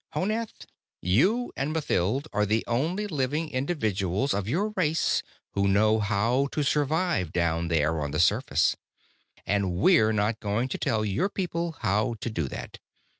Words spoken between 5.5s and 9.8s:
who know how to survive down there on the surface. And